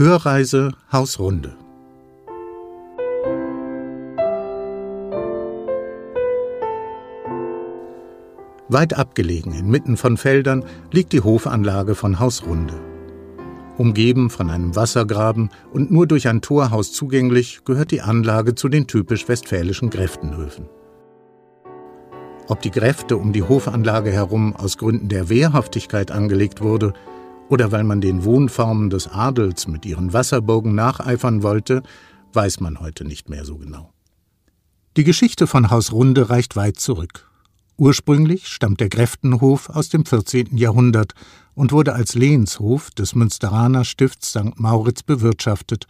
[0.00, 1.56] Hörreise Hausrunde.
[8.68, 12.74] Weit abgelegen, inmitten von Feldern, liegt die Hofanlage von Hausrunde.
[13.76, 18.86] Umgeben von einem Wassergraben und nur durch ein Torhaus zugänglich, gehört die Anlage zu den
[18.86, 20.68] typisch westfälischen Gräftenhöfen.
[22.46, 26.92] Ob die Gräfte um die Hofanlage herum aus Gründen der Wehrhaftigkeit angelegt wurde
[27.48, 31.82] oder weil man den Wohnformen des Adels mit ihren Wasserburgen nacheifern wollte,
[32.32, 33.92] weiß man heute nicht mehr so genau.
[34.96, 37.30] Die Geschichte von Haus Runde reicht weit zurück.
[37.76, 40.56] Ursprünglich stammt der Gräftenhof aus dem 14.
[40.56, 41.14] Jahrhundert
[41.54, 44.58] und wurde als Lehenshof des Münsteraner Stifts St.
[44.58, 45.86] Mauritz bewirtschaftet,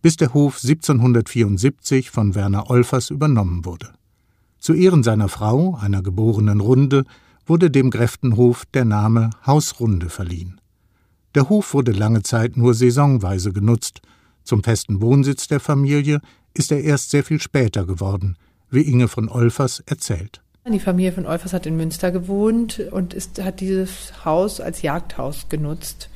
[0.00, 3.92] bis der Hof 1774 von Werner Olfers übernommen wurde.
[4.58, 7.04] Zu Ehren seiner Frau, einer geborenen Runde,
[7.46, 10.60] wurde dem Gräftenhof der Name Hausrunde verliehen.
[11.34, 14.02] Der Hof wurde lange Zeit nur saisonweise genutzt.
[14.44, 16.20] Zum festen Wohnsitz der Familie
[16.54, 18.36] ist er erst sehr viel später geworden,
[18.70, 20.42] wie Inge von Olfers erzählt.
[20.70, 25.48] Die Familie von Olfers hat in Münster gewohnt und ist, hat dieses Haus als Jagdhaus
[25.48, 26.08] genutzt.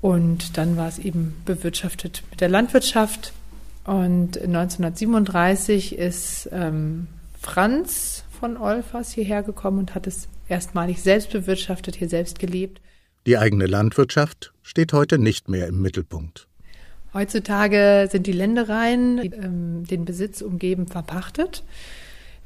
[0.00, 3.32] Und dann war es eben bewirtschaftet mit der Landwirtschaft.
[3.84, 7.08] Und 1937 ist ähm,
[7.40, 12.80] Franz von Olfers hierher gekommen und hat es erstmalig selbst bewirtschaftet, hier selbst gelebt.
[13.26, 16.48] Die eigene Landwirtschaft steht heute nicht mehr im Mittelpunkt.
[17.14, 21.62] Heutzutage sind die Ländereien, die ähm, den Besitz umgeben, verpachtet.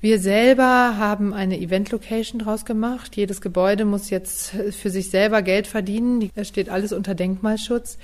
[0.01, 3.17] Wir selber haben eine Event-Location draus gemacht.
[3.17, 6.31] Jedes Gebäude muss jetzt für sich selber Geld verdienen.
[6.35, 7.97] Es steht alles unter Denkmalschutz.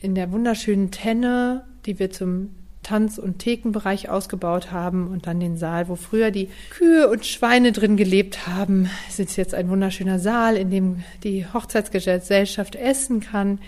[0.00, 2.54] In der wunderschönen Tenne, die wir zum
[2.84, 7.72] Tanz- und Thekenbereich ausgebaut haben und dann den Saal, wo früher die Kühe und Schweine
[7.72, 13.58] drin gelebt haben, ist jetzt ein wunderschöner Saal, in dem die Hochzeitsgesellschaft essen kann.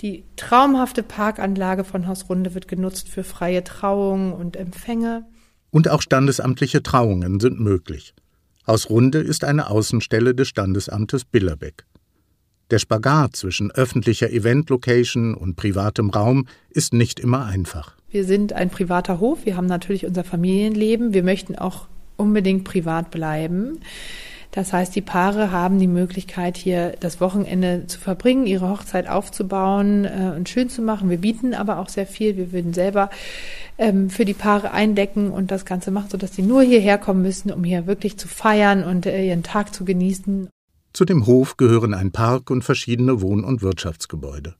[0.00, 5.26] Die traumhafte Parkanlage von Haus Runde wird genutzt für freie Trauungen und Empfänge.
[5.70, 8.14] Und auch standesamtliche Trauungen sind möglich.
[8.66, 11.84] Haus Runde ist eine Außenstelle des Standesamtes Billerbeck.
[12.70, 17.96] Der Spagat zwischen öffentlicher Event-Location und privatem Raum ist nicht immer einfach.
[18.10, 23.10] Wir sind ein privater Hof, wir haben natürlich unser Familienleben, wir möchten auch unbedingt privat
[23.10, 23.80] bleiben.
[24.52, 30.04] Das heißt, die Paare haben die Möglichkeit, hier das Wochenende zu verbringen, ihre Hochzeit aufzubauen
[30.04, 31.08] äh, und schön zu machen.
[31.08, 32.36] Wir bieten aber auch sehr viel.
[32.36, 33.10] Wir würden selber
[33.78, 37.52] ähm, für die Paare eindecken und das Ganze machen, sodass sie nur hierher kommen müssen,
[37.52, 40.48] um hier wirklich zu feiern und äh, ihren Tag zu genießen.
[40.92, 44.56] Zu dem Hof gehören ein Park und verschiedene Wohn- und Wirtschaftsgebäude.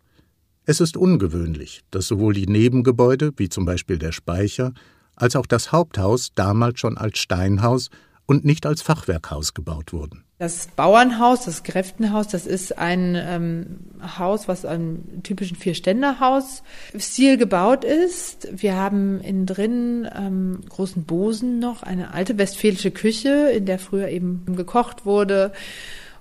[0.71, 4.73] Es ist ungewöhnlich, dass sowohl die Nebengebäude, wie zum Beispiel der Speicher,
[5.17, 7.91] als auch das Haupthaus damals schon als Steinhaus
[8.25, 10.23] und nicht als Fachwerkhaus gebaut wurden.
[10.39, 13.81] Das Bauernhaus, das Kräftenhaus, das ist ein ähm,
[14.17, 18.47] Haus, was einem typischen Vierständerhaus-Stil gebaut ist.
[18.53, 24.07] Wir haben innen drin ähm, großen Bosen noch, eine alte westfälische Küche, in der früher
[24.07, 25.53] eben gekocht wurde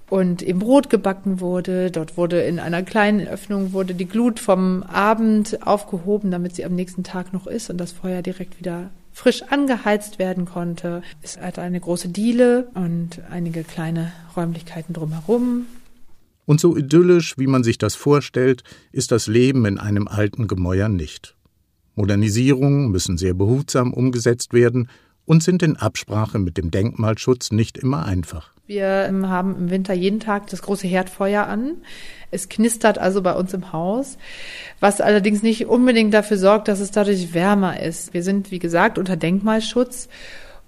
[0.09, 1.91] und eben Brot gebacken wurde.
[1.91, 6.75] Dort wurde in einer kleinen Öffnung wurde die Glut vom Abend aufgehoben, damit sie am
[6.75, 11.01] nächsten Tag noch ist und das Feuer direkt wieder frisch angeheizt werden konnte.
[11.21, 15.65] Es hat eine große Diele und einige kleine Räumlichkeiten drumherum.
[16.45, 20.89] Und so idyllisch, wie man sich das vorstellt, ist das Leben in einem alten Gemäuer
[20.89, 21.35] nicht.
[21.95, 24.89] Modernisierungen müssen sehr behutsam umgesetzt werden
[25.29, 28.49] und sind in Absprache mit dem Denkmalschutz nicht immer einfach.
[28.65, 31.73] Wir ähm, haben im Winter jeden Tag das große Herdfeuer an.
[32.31, 34.17] Es knistert also bei uns im Haus,
[34.79, 38.11] was allerdings nicht unbedingt dafür sorgt, dass es dadurch wärmer ist.
[38.11, 40.09] Wir sind, wie gesagt, unter Denkmalschutz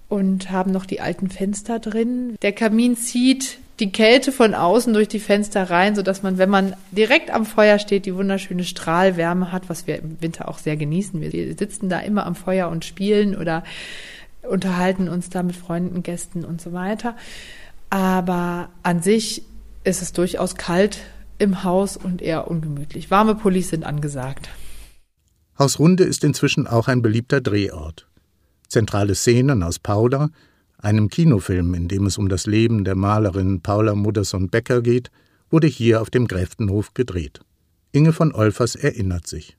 [0.09, 2.35] und haben noch die alten Fenster drin.
[2.43, 6.75] Der Kamin zieht die Kälte von außen durch die Fenster rein, sodass man, wenn man
[6.91, 11.19] direkt am Feuer steht, die wunderschöne Strahlwärme hat, was wir im Winter auch sehr genießen.
[11.19, 13.63] Wir sitzen da immer am Feuer und spielen oder
[14.47, 17.15] unterhalten uns da mit Freunden, Gästen und so weiter.
[17.89, 19.43] Aber an sich
[19.83, 20.99] ist es durchaus kalt
[21.37, 23.11] im Haus und eher ungemütlich.
[23.11, 24.49] Warme Pullis sind angesagt.
[25.57, 28.07] Haus Runde ist inzwischen auch ein beliebter Drehort.
[28.67, 30.29] Zentrale Szenen aus Paula,
[30.77, 35.11] einem Kinofilm, in dem es um das Leben der Malerin Paula Mudderson-Becker geht,
[35.49, 37.41] wurde hier auf dem Gräftenhof gedreht.
[37.91, 39.57] Inge von Olfers erinnert sich.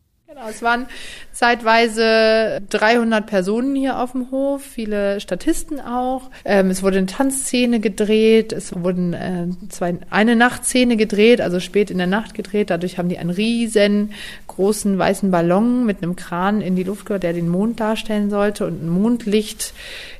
[0.48, 0.86] Es waren
[1.32, 6.30] zeitweise 300 Personen hier auf dem Hof, viele Statisten auch.
[6.44, 11.90] Ähm, es wurde eine Tanzszene gedreht, es wurden äh, zwei, eine Nachtszene gedreht, also spät
[11.90, 12.70] in der Nacht gedreht.
[12.70, 14.12] Dadurch haben die einen riesen
[14.46, 18.66] großen weißen Ballon mit einem Kran in die Luft gehört, der den Mond darstellen sollte
[18.66, 19.72] und ein Mondlicht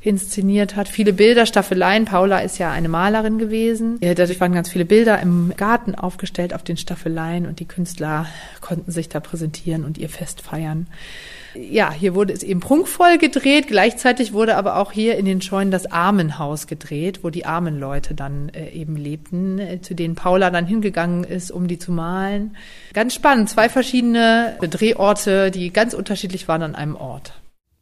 [0.03, 0.89] inszeniert hat.
[0.89, 2.05] Viele Bilder, Staffeleien.
[2.05, 3.99] Paula ist ja eine Malerin gewesen.
[4.01, 8.27] Dadurch waren ganz viele Bilder im Garten aufgestellt auf den Staffeleien und die Künstler
[8.61, 10.89] konnten sich da präsentieren und ihr Fest feiern.
[11.55, 13.67] Ja, hier wurde es eben prunkvoll gedreht.
[13.67, 18.15] Gleichzeitig wurde aber auch hier in den Scheunen das Armenhaus gedreht, wo die armen Leute
[18.15, 22.57] dann äh, eben lebten, äh, zu denen Paula dann hingegangen ist, um die zu malen.
[22.95, 23.51] Ganz spannend.
[23.51, 27.35] Zwei verschiedene Drehorte, die ganz unterschiedlich waren an einem Ort.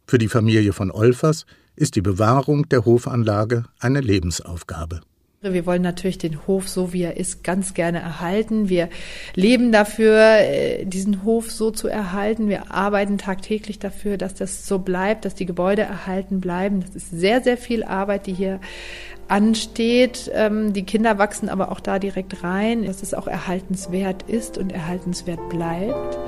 [0.06, 1.46] Für die Familie von Olfers
[1.76, 5.00] ist die Bewahrung der Hofanlage eine Lebensaufgabe.
[5.42, 8.68] Wir wollen natürlich den Hof so, wie er ist, ganz gerne erhalten.
[8.68, 8.90] Wir
[9.34, 12.50] leben dafür, äh, diesen Hof so zu erhalten.
[12.50, 16.82] Wir arbeiten tagtäglich dafür, dass das so bleibt, dass die Gebäude erhalten bleiben.
[16.82, 18.60] Das ist sehr, sehr viel Arbeit, die hier
[19.28, 20.30] ansteht.
[20.34, 24.72] Ähm, die Kinder wachsen aber auch da direkt rein, dass es auch erhaltenswert ist und
[24.72, 26.18] erhaltenswert bleibt.